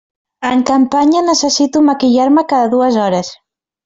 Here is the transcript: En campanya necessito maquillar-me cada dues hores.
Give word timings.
En 0.51 0.61
campanya 0.69 1.21
necessito 1.27 1.83
maquillar-me 1.89 2.47
cada 2.55 2.73
dues 2.73 2.99
hores. 3.05 3.31